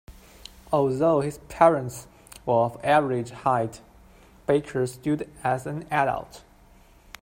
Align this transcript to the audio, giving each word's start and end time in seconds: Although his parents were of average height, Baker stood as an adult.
Although 0.73 1.21
his 1.21 1.37
parents 1.47 2.07
were 2.43 2.55
of 2.65 2.83
average 2.83 3.29
height, 3.29 3.81
Baker 4.47 4.87
stood 4.87 5.29
as 5.43 5.67
an 5.67 5.85
adult. 5.91 6.43